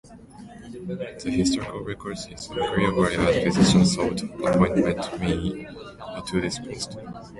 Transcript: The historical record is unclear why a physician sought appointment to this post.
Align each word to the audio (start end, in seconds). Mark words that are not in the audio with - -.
The 1.23 1.29
historical 1.29 1.81
record 1.81 2.17
is 2.31 2.49
unclear 2.49 2.91
why 2.95 3.11
a 3.11 3.43
physician 3.51 3.85
sought 3.85 4.23
appointment 4.23 5.03
to 6.27 6.41
this 6.41 6.57
post. 6.57 6.97